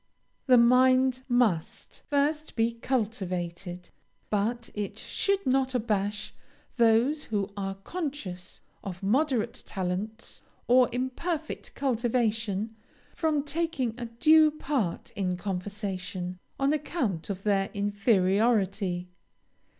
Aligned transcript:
The 0.47 0.57
mind 0.57 1.21
must 1.29 2.01
first 2.09 2.55
be 2.55 2.71
cultivated; 2.71 3.91
but 4.31 4.71
it 4.73 4.97
should 4.97 5.45
not 5.45 5.75
abash 5.75 6.33
those 6.77 7.25
who 7.25 7.53
are 7.55 7.75
conscious 7.75 8.61
of 8.83 9.03
moderate 9.03 9.61
talents, 9.63 10.41
or 10.67 10.89
imperfect 10.91 11.75
cultivation, 11.75 12.75
from 13.13 13.43
taking 13.43 13.93
a 13.99 14.05
due 14.05 14.49
part 14.49 15.11
in 15.11 15.37
conversation, 15.37 16.39
on 16.59 16.73
account 16.73 17.29
of 17.29 17.43
their 17.43 17.69
inferiority. 17.75 19.07